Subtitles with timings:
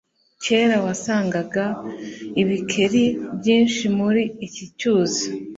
[0.43, 1.65] kera wasangaga
[2.41, 3.03] ibikeri
[3.37, 5.25] byinshi muri iki cyuzi